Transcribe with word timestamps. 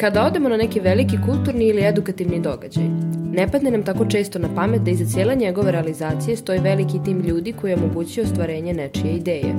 Kada 0.00 0.26
odemo 0.26 0.48
na 0.48 0.56
neki 0.56 0.80
veliki 0.80 1.18
kulturni 1.26 1.64
ili 1.64 1.84
edukativni 1.84 2.40
događaj, 2.40 2.84
ne 3.32 3.48
padne 3.52 3.70
nam 3.70 3.82
tako 3.82 4.04
često 4.04 4.38
na 4.38 4.48
pamet 4.54 4.82
da 4.82 4.90
iza 4.90 5.04
cijele 5.04 5.36
njegove 5.36 5.72
realizacije 5.72 6.36
stoji 6.36 6.60
veliki 6.60 6.98
tim 7.04 7.20
ljudi 7.20 7.52
koji 7.52 7.74
omogućuje 7.74 8.24
ostvarenje 8.24 8.74
nečije 8.74 9.12
ideje. 9.12 9.54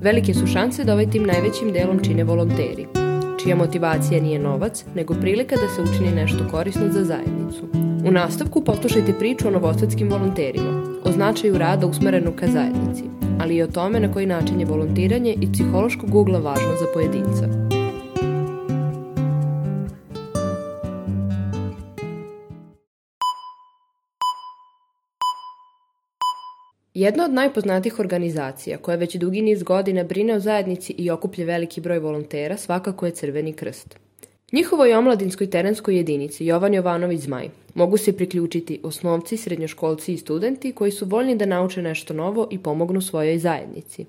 Velike 0.00 0.34
su 0.34 0.46
šanse 0.46 0.84
da 0.84 0.92
ovaj 0.92 1.10
tim 1.10 1.22
najvećim 1.22 1.72
delom 1.72 2.04
čine 2.04 2.24
volonteri, 2.24 2.86
čija 3.42 3.56
motivacija 3.56 4.22
nije 4.22 4.38
novac, 4.38 4.84
nego 4.94 5.14
prilika 5.14 5.56
da 5.56 5.68
se 5.68 5.82
učini 5.82 6.12
nešto 6.14 6.48
korisno 6.50 6.88
za 6.90 7.04
zajednicu. 7.04 7.68
U 8.08 8.10
nastavku 8.10 8.64
poslušajte 8.64 9.12
priču 9.18 9.48
o 9.48 9.50
novosadskim 9.50 10.10
volonterima, 10.10 11.00
o 11.04 11.12
značaju 11.12 11.58
rada 11.58 11.86
usmerenog 11.86 12.34
ka 12.34 12.46
zajednici, 12.46 13.04
ali 13.40 13.56
i 13.56 13.62
o 13.62 13.66
tome 13.66 14.00
na 14.00 14.12
koji 14.12 14.26
način 14.26 14.60
je 14.60 14.66
volontiranje 14.66 15.34
i 15.40 15.52
psihološkog 15.52 16.14
ugla 16.14 16.38
važno 16.38 16.72
za 16.80 16.86
pojedinca. 16.94 17.79
Jedna 26.94 27.24
od 27.24 27.32
najpoznatijih 27.32 27.98
organizacija 27.98 28.78
koja 28.78 28.96
već 28.96 29.16
dugi 29.16 29.42
niz 29.42 29.62
godina 29.62 30.04
brine 30.04 30.34
o 30.34 30.40
zajednici 30.40 30.92
i 30.92 31.10
okuplje 31.10 31.44
veliki 31.44 31.80
broj 31.80 31.98
volontera 31.98 32.56
svakako 32.56 33.06
je 33.06 33.12
Crveni 33.12 33.52
krst. 33.52 33.98
Njihovoj 34.52 34.94
omladinskoj 34.94 35.50
terenskoj 35.50 35.96
jedinici 35.96 36.46
Jovan 36.46 36.74
Jovanović 36.74 37.20
Zmaj 37.20 37.48
mogu 37.74 37.96
se 37.96 38.16
priključiti 38.16 38.80
osnovci, 38.82 39.36
srednjoškolci 39.36 40.14
i 40.14 40.16
studenti 40.16 40.72
koji 40.72 40.90
su 40.90 41.06
voljni 41.06 41.36
da 41.36 41.46
nauče 41.46 41.82
nešto 41.82 42.14
novo 42.14 42.48
i 42.50 42.58
pomognu 42.58 43.00
svojoj 43.00 43.38
zajednici. 43.38 44.06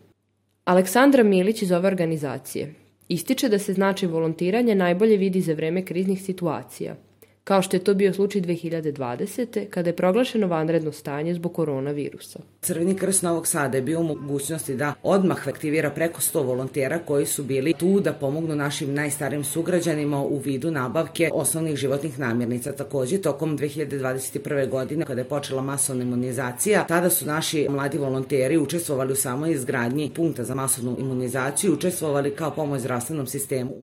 Aleksandra 0.66 1.23
Milić 1.23 1.62
iz 1.62 1.71
ove 1.71 1.88
organizacije 1.88 2.73
ističe 3.07 3.49
da 3.49 3.59
se 3.59 3.73
značaj 3.73 4.09
volontiranja 4.09 4.76
najbolje 4.76 5.18
vidi 5.18 5.41
za 5.41 5.54
vreme 5.54 5.85
kriznih 5.85 6.23
situacija– 6.23 6.95
kao 7.43 7.61
što 7.61 7.75
je 7.75 7.84
to 7.84 7.93
bio 7.93 8.13
slučaj 8.13 8.41
2020. 8.41 9.70
kada 9.70 9.89
je 9.89 9.95
proglašeno 9.95 10.47
vanredno 10.47 10.91
stanje 10.91 11.34
zbog 11.34 11.53
koronavirusa. 11.53 12.39
Crveni 12.61 12.95
krst 12.95 13.23
Novog 13.23 13.48
Sada 13.48 13.77
je 13.77 13.81
bio 13.81 13.99
u 13.99 14.03
mogućnosti 14.03 14.75
da 14.75 14.93
odmah 15.03 15.48
aktivira 15.48 15.89
preko 15.89 16.21
100 16.21 16.43
volontera 16.45 16.99
koji 16.99 17.25
su 17.25 17.43
bili 17.43 17.73
tu 17.73 17.99
da 17.99 18.13
pomognu 18.13 18.55
našim 18.55 18.93
najstarijim 18.93 19.43
sugrađanima 19.43 20.21
u 20.21 20.37
vidu 20.37 20.71
nabavke 20.71 21.29
osnovnih 21.33 21.75
životnih 21.75 22.20
namirnica. 22.20 22.71
Takođe, 22.71 23.21
tokom 23.21 23.57
2021. 23.57 24.70
godine, 24.70 25.05
kada 25.05 25.21
je 25.21 25.27
počela 25.27 25.61
masovna 25.61 26.03
imunizacija, 26.03 26.85
tada 26.87 27.09
su 27.09 27.26
naši 27.26 27.67
mladi 27.70 27.98
volonteri 27.98 28.57
učestvovali 28.57 29.13
u 29.13 29.15
samoj 29.15 29.51
izgradnji 29.51 30.11
punkta 30.15 30.43
za 30.43 30.55
masovnu 30.55 30.95
imunizaciju, 30.99 31.73
učestvovali 31.73 32.35
kao 32.35 32.51
pomoć 32.51 32.81
zdravstvenom 32.81 33.27
sistemu. 33.27 33.81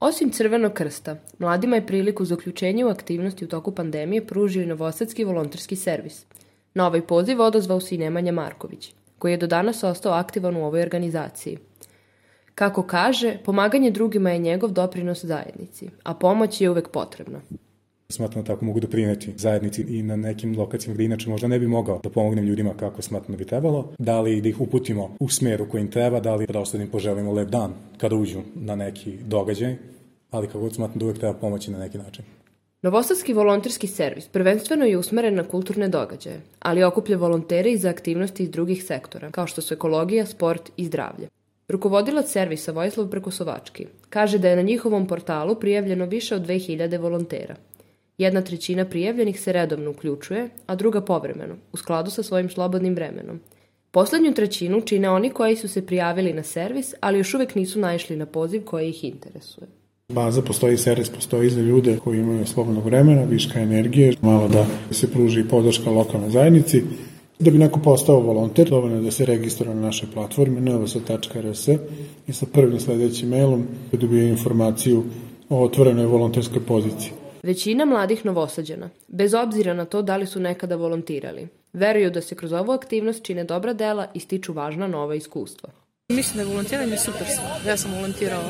Osim 0.00 0.30
Crvenog 0.30 0.72
krsta, 0.72 1.16
mladima 1.38 1.76
je 1.76 1.86
priliku 1.86 2.24
za 2.24 2.34
uključenje 2.34 2.84
u 2.84 2.88
aktivnosti 2.88 3.44
u 3.44 3.48
toku 3.48 3.72
pandemije 3.72 4.26
pružio 4.26 4.62
i 4.62 4.66
Novosadski 4.66 5.24
volonterski 5.24 5.76
servis. 5.76 6.26
Na 6.74 6.86
ovaj 6.86 7.06
poziv 7.06 7.40
odozvao 7.40 7.80
se 7.80 7.94
i 7.94 7.98
Nemanja 7.98 8.32
Marković, 8.32 8.94
koji 9.18 9.32
je 9.32 9.36
do 9.36 9.46
danas 9.46 9.84
ostao 9.84 10.12
aktivan 10.12 10.56
u 10.56 10.66
ovoj 10.66 10.82
organizaciji. 10.82 11.58
Kako 12.54 12.82
kaže, 12.82 13.38
pomaganje 13.44 13.90
drugima 13.90 14.30
je 14.30 14.38
njegov 14.38 14.70
doprinos 14.70 15.24
zajednici, 15.24 15.90
a 16.02 16.14
pomoć 16.14 16.60
je 16.60 16.70
uvek 16.70 16.88
potrebna. 16.88 17.40
Smatram 18.12 18.44
da 18.44 18.46
tako 18.46 18.64
mogu 18.64 18.80
doprineti 18.80 19.32
zajednici 19.36 19.82
i 19.82 20.02
na 20.02 20.16
nekim 20.16 20.58
lokacijama 20.58 20.94
gde 20.94 21.04
inače 21.04 21.30
možda 21.30 21.48
ne 21.48 21.58
bi 21.58 21.66
mogao 21.66 22.00
da 22.02 22.10
pomognem 22.10 22.44
ljudima 22.44 22.74
kako 22.74 23.02
smatram 23.02 23.32
da 23.32 23.38
bi 23.38 23.44
trebalo, 23.44 23.92
da 23.98 24.20
li 24.20 24.40
da 24.40 24.48
ih 24.48 24.60
uputimo 24.60 25.16
u 25.20 25.28
smeru 25.28 25.68
kojim 25.68 25.90
treba, 25.90 26.20
da 26.20 26.34
li 26.34 26.46
prosto 26.46 26.76
da 26.76 26.82
im 26.84 26.90
poželimo 26.90 27.32
lep 27.32 27.48
dan 27.48 27.74
kada 27.98 28.16
uđu 28.16 28.40
na 28.54 28.76
neki 28.76 29.18
događaj, 29.26 29.76
ali 30.30 30.46
kako 30.46 30.60
god 30.60 30.74
smatram 30.74 30.98
da 30.98 31.04
uvek 31.04 31.18
treba 31.18 31.34
pomoći 31.34 31.70
na 31.70 31.78
neki 31.78 31.98
način. 31.98 32.24
Novosadski 32.82 33.32
volonterski 33.32 33.86
servis 33.86 34.28
prvenstveno 34.28 34.84
je 34.84 34.98
usmeren 34.98 35.34
na 35.34 35.44
kulturne 35.44 35.88
događaje, 35.88 36.40
ali 36.58 36.84
okuplja 36.84 37.16
volontere 37.16 37.72
i 37.72 37.78
za 37.78 37.88
aktivnosti 37.88 38.42
iz 38.42 38.50
drugih 38.50 38.84
sektora, 38.84 39.30
kao 39.30 39.46
što 39.46 39.60
su 39.60 39.74
ekologija, 39.74 40.26
sport 40.26 40.70
i 40.76 40.84
zdravlje. 40.84 41.28
Rukovodilac 41.68 42.30
servisa 42.30 42.72
Vojislav 42.72 43.10
Prekosovački 43.10 43.86
kaže 44.10 44.38
da 44.38 44.48
je 44.48 44.56
na 44.56 44.62
njihovom 44.62 45.06
portalu 45.06 45.54
prijavljeno 45.54 46.06
više 46.06 46.34
od 46.34 46.46
2000 46.46 47.00
volontera– 47.00 47.56
Jedna 48.18 48.40
trećina 48.42 48.84
prijavljenih 48.84 49.40
se 49.40 49.52
redovno 49.52 49.90
uključuje, 49.90 50.48
a 50.66 50.74
druga 50.74 51.00
povremeno, 51.00 51.54
u 51.72 51.76
skladu 51.76 52.10
sa 52.10 52.22
svojim 52.22 52.50
slobodnim 52.50 52.94
vremenom. 52.94 53.40
Poslednju 53.90 54.34
trećinu 54.34 54.80
čine 54.80 55.10
oni 55.10 55.30
koji 55.30 55.56
su 55.56 55.68
se 55.68 55.86
prijavili 55.86 56.32
na 56.32 56.42
servis, 56.42 56.94
ali 57.00 57.18
još 57.18 57.34
uvek 57.34 57.54
nisu 57.54 57.80
naišli 57.80 58.16
na 58.16 58.26
poziv 58.26 58.64
koji 58.64 58.88
ih 58.88 59.04
interesuje. 59.04 59.66
Baza 60.08 60.42
postoji, 60.42 60.76
servis 60.76 61.08
postoji 61.10 61.50
za 61.50 61.60
ljude 61.60 61.98
koji 62.04 62.18
imaju 62.18 62.46
slobodnog 62.46 62.84
vremena, 62.84 63.24
viška 63.24 63.60
energije, 63.60 64.14
malo 64.22 64.48
da 64.48 64.66
se 64.90 65.10
pruži 65.10 65.44
podrška 65.50 65.90
lokalnoj 65.90 66.30
zajednici. 66.30 66.82
Da 67.38 67.50
bi 67.50 67.58
neko 67.58 67.80
postao 67.80 68.20
volonter, 68.20 68.70
dovoljno 68.70 68.96
je 68.96 69.02
da 69.02 69.10
se 69.10 69.26
registruje 69.26 69.74
na 69.74 69.80
našoj 69.80 70.08
platformi 70.14 70.60
nvs.rs 70.60 71.68
i 72.26 72.32
sa 72.32 72.46
prvim 72.52 72.80
sledećim 72.80 73.28
mailom 73.28 73.66
dobije 73.92 74.28
informaciju 74.28 75.04
o 75.48 75.64
otvorenoj 75.64 76.06
volonterskoj 76.06 76.62
poziciji. 76.66 77.17
Većina 77.42 77.84
mladih 77.84 78.26
novosađana, 78.26 78.90
bez 79.08 79.34
obzira 79.34 79.74
na 79.74 79.84
to 79.84 80.02
da 80.02 80.16
li 80.16 80.26
su 80.26 80.40
nekada 80.40 80.76
volontirali, 80.76 81.48
veruju 81.72 82.10
da 82.10 82.20
se 82.20 82.34
kroz 82.34 82.52
ovu 82.52 82.72
aktivnost 82.72 83.24
čine 83.24 83.44
dobra 83.44 83.72
dela 83.72 84.06
i 84.14 84.20
stiču 84.20 84.52
važna 84.52 84.86
nova 84.86 85.14
iskustva. 85.14 85.70
Mislim 86.08 86.36
da 86.36 86.42
je 86.42 86.48
volontiranje 86.48 86.96
super 86.96 87.26
stvar. 87.26 87.66
Ja 87.66 87.76
sam 87.76 87.94
volontirala 87.94 88.44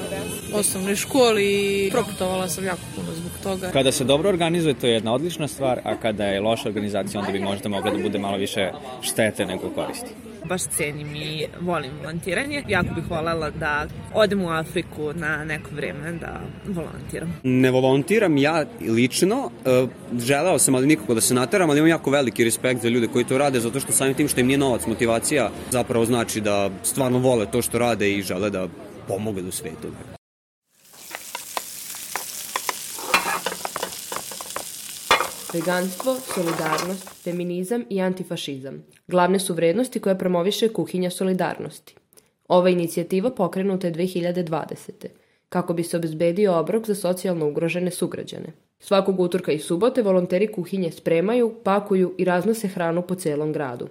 u 0.55 0.57
osnovnoj 0.57 0.97
školi 0.97 1.45
i 1.45 1.91
proputovala 1.91 2.49
sam 2.49 2.65
jako 2.65 2.81
puno 2.97 3.09
zbog 3.13 3.33
toga. 3.43 3.71
Kada 3.71 3.93
se 3.93 4.05
dobro 4.05 4.29
organizuje, 4.29 4.75
to 4.75 4.87
je 4.87 4.93
jedna 4.93 5.15
odlična 5.15 5.49
stvar, 5.49 5.81
a 5.85 5.97
kada 5.97 6.25
je 6.25 6.41
loša 6.41 6.69
organizacija, 6.69 7.21
onda 7.21 7.33
bi 7.33 7.41
možda 7.41 7.69
mogla 7.69 7.91
da 7.91 8.03
bude 8.03 8.19
malo 8.19 8.37
više 8.37 8.71
štete 9.01 9.47
nego 9.47 9.71
koristi 9.71 10.11
baš 10.49 10.63
cenim 10.63 11.17
i 11.17 11.47
volim 11.61 11.91
volontiranje. 12.03 12.63
Jako 12.69 12.95
bih 12.95 13.05
volela 13.11 13.51
da 13.51 13.87
odem 14.15 14.43
u 14.43 14.51
Afriku 14.51 15.13
na 15.15 15.45
neko 15.45 15.71
vreme 15.73 16.13
da 16.13 16.41
volontiram. 16.67 17.41
Ne 17.43 17.71
volontiram 17.71 18.37
ja 18.37 18.65
lično, 18.81 19.51
e, 19.67 19.87
želeo 20.19 20.59
sam 20.59 20.75
ali 20.75 20.87
nikako 20.87 21.15
da 21.15 21.21
se 21.21 21.35
nateram, 21.35 21.71
ali 21.71 21.79
imam 21.79 21.89
jako 21.89 22.11
veliki 22.11 22.45
respekt 22.45 22.83
za 22.83 22.89
ljude 22.89 23.07
koji 23.07 23.25
to 23.25 23.39
rade, 23.39 23.61
zato 23.61 23.81
što 23.81 23.93
samim 23.93 24.15
tim 24.15 24.29
što 24.29 24.41
im 24.41 24.47
nije 24.47 24.59
novac, 24.59 24.87
motivacija 24.87 25.51
zapravo 25.71 26.05
znači 26.05 26.41
da 26.41 26.71
stvarno 26.83 27.19
vole 27.19 27.47
to 27.51 27.63
što 27.63 27.79
rade 27.79 28.13
i 28.13 28.23
žele 28.23 28.51
da 28.51 28.69
pomogu 29.09 29.41
u 29.49 29.53
svetu. 29.53 29.89
Veganstvo, 35.53 36.15
solidarnost, 36.35 37.09
feminizam 37.25 37.85
i 37.91 38.01
antifašizam. 38.01 38.85
Glavne 39.07 39.39
su 39.39 39.55
vrednosti 39.55 40.01
koje 40.01 40.19
promoviše 40.19 40.69
kuhinja 40.69 41.11
solidarnosti. 41.11 41.95
Ova 42.49 42.71
inicijativa 42.71 43.31
pokrenuta 43.31 43.87
je 43.87 43.93
2020. 43.93 45.07
kako 45.49 45.73
bi 45.73 45.83
se 45.83 45.97
obezbedio 45.97 46.59
obrok 46.59 46.87
za 46.87 46.95
socijalno 46.95 47.49
ugrožene 47.49 47.91
sugrađane. 47.91 48.47
Svakog 48.79 49.21
utorka 49.21 49.53
i 49.53 49.59
subote 49.59 50.03
volonteri 50.03 50.53
kuhinje 50.53 50.93
spremaju, 50.93 51.55
pakuju 51.65 52.15
i 52.19 52.25
raznose 52.25 52.69
hranu 52.69 53.03
po 53.03 53.15
celom 53.15 53.53
gradu. 53.53 53.89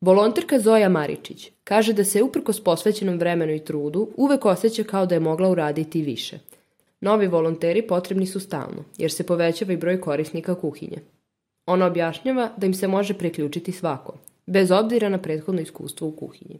Volonterka 0.00 0.58
Zoja 0.58 0.88
Maričić 0.88 1.50
kaže 1.64 1.92
da 1.92 2.04
se 2.04 2.22
uprkos 2.22 2.64
posvećenom 2.64 3.18
vremenu 3.18 3.52
i 3.52 3.64
trudu 3.64 4.08
uvek 4.16 4.44
osjeća 4.44 4.84
kao 4.84 5.06
da 5.06 5.14
je 5.14 5.20
mogla 5.20 5.48
uraditi 5.48 6.02
više– 6.02 6.38
Novi 7.02 7.26
volonteri 7.26 7.82
potrebni 7.82 8.26
su 8.26 8.40
stalno, 8.40 8.82
jer 8.98 9.10
se 9.10 9.26
povećava 9.26 9.72
i 9.72 9.76
broj 9.76 10.00
korisnika 10.00 10.54
kuhinje. 10.54 10.98
Ona 11.66 11.86
objašnjava 11.86 12.48
da 12.56 12.66
im 12.66 12.74
se 12.74 12.88
može 12.88 13.14
priključiti 13.14 13.72
svako, 13.72 14.12
bez 14.46 14.70
obzira 14.70 15.08
na 15.08 15.18
prethodno 15.18 15.60
iskustvo 15.60 16.08
u 16.08 16.16
kuhinji. 16.20 16.58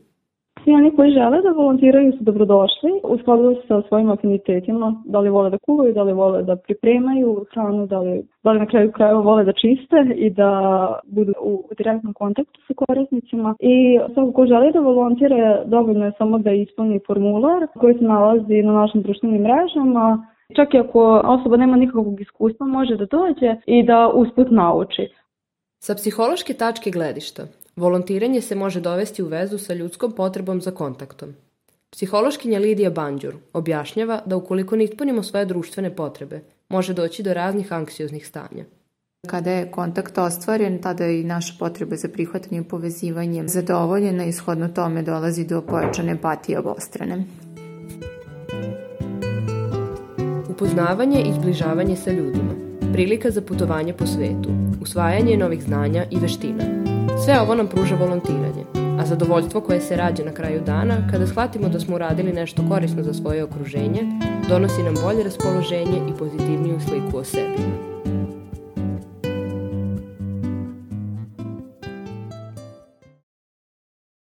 Svi 0.64 0.72
oni 0.72 0.90
koji 0.96 1.10
žele 1.10 1.42
da 1.42 1.50
volontiraju 1.50 2.12
su 2.12 2.24
dobrodošli 2.24 2.92
u 3.04 3.18
skladu 3.18 3.56
sa 3.68 3.82
svojim 3.88 4.10
afinitetima, 4.10 5.02
da 5.04 5.18
li 5.20 5.30
vole 5.30 5.50
da 5.50 5.58
kuvaju, 5.58 5.94
da 5.94 6.02
li 6.02 6.12
vole 6.12 6.42
da 6.42 6.56
pripremaju 6.56 7.44
hranu, 7.52 7.86
da 7.86 7.98
li, 7.98 8.22
da 8.44 8.52
li 8.52 8.58
na 8.58 8.66
kraju 8.66 8.92
krajeva 8.92 9.20
vole 9.20 9.44
da 9.44 9.52
čiste 9.52 10.14
i 10.16 10.30
da 10.30 10.50
budu 11.06 11.32
u 11.40 11.68
direktnom 11.78 12.14
kontaktu 12.14 12.60
sa 12.66 12.74
korisnicima. 12.74 13.54
I 13.60 13.98
svako 14.14 14.32
ko 14.32 14.46
želi 14.46 14.72
da 14.72 14.80
volontira, 14.80 15.64
dovoljno 15.64 16.04
je 16.04 16.12
samo 16.18 16.38
da 16.38 16.52
ispuni 16.52 17.00
formular 17.06 17.66
koji 17.80 17.94
se 17.94 18.04
nalazi 18.04 18.62
na 18.62 18.72
našim 18.72 19.02
društvenim 19.02 19.42
mrežama 19.42 20.31
Čak 20.56 20.74
i 20.74 20.78
ako 20.78 21.22
osoba 21.24 21.56
nema 21.56 21.76
nikakvog 21.76 22.20
iskustva, 22.20 22.66
može 22.66 22.96
da 22.96 23.06
dođe 23.06 23.56
i 23.66 23.86
da 23.86 24.08
usput 24.14 24.46
nauči. 24.50 25.08
Sa 25.78 25.94
psihološke 25.94 26.54
tačke 26.54 26.90
gledišta, 26.90 27.46
volontiranje 27.76 28.40
se 28.40 28.54
može 28.54 28.80
dovesti 28.80 29.22
u 29.22 29.26
vezu 29.26 29.58
sa 29.58 29.74
ljudskom 29.74 30.12
potrebom 30.12 30.60
za 30.60 30.70
kontaktom. 30.70 31.34
Psihološkinja 31.90 32.58
Lidija 32.58 32.90
Banđur 32.90 33.34
objašnjava 33.52 34.20
da 34.26 34.36
ukoliko 34.36 34.76
ne 34.76 34.84
ispunimo 34.84 35.22
svoje 35.22 35.44
društvene 35.44 35.96
potrebe, 35.96 36.40
može 36.68 36.94
doći 36.94 37.22
do 37.22 37.34
raznih 37.34 37.72
anksioznih 37.72 38.26
stanja. 38.26 38.64
Kada 39.26 39.50
je 39.50 39.70
kontakt 39.70 40.18
ostvaren, 40.18 40.82
tada 40.82 41.06
i 41.06 41.24
naša 41.24 41.54
potreba 41.58 41.96
za 41.96 42.08
prihvatanjem 42.08 42.64
i 42.64 42.68
povezivanjem 42.68 43.48
zadovoljena 43.48 44.24
i 44.24 44.32
shodno 44.32 44.68
tome 44.68 45.02
dolazi 45.02 45.46
do 45.46 45.62
pojačane 45.62 46.10
empatije 46.10 46.58
obostrane 46.58 47.24
upoznavanje 50.62 51.22
i 51.22 51.32
zbližavanje 51.32 51.96
sa 51.96 52.10
ljudima, 52.10 52.54
prilika 52.92 53.30
za 53.30 53.42
putovanje 53.42 53.92
po 53.92 54.06
svetu, 54.06 54.50
usvajanje 54.82 55.36
novih 55.36 55.62
znanja 55.62 56.04
i 56.10 56.18
veština. 56.18 56.64
Sve 57.24 57.40
ovo 57.40 57.54
nam 57.54 57.66
pruža 57.66 57.94
volontiranje, 57.94 58.64
a 59.00 59.06
zadovoljstvo 59.06 59.60
koje 59.60 59.80
se 59.80 59.96
rađe 59.96 60.24
na 60.24 60.32
kraju 60.32 60.60
dana, 60.66 61.08
kada 61.10 61.26
shvatimo 61.26 61.68
da 61.68 61.80
smo 61.80 61.94
uradili 61.94 62.32
nešto 62.32 62.62
korisno 62.68 63.02
za 63.02 63.14
svoje 63.14 63.44
okruženje, 63.44 64.02
donosi 64.48 64.82
nam 64.82 64.94
bolje 65.02 65.24
raspoloženje 65.24 65.98
i 66.08 66.18
pozitivniju 66.18 66.80
sliku 66.80 67.18
o 67.18 67.24
sebi. 67.24 67.91